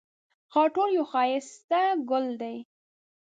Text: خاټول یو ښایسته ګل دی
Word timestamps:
خاټول 0.53 0.89
یو 0.97 1.05
ښایسته 1.11 1.81
ګل 2.09 2.25
دی 2.41 2.57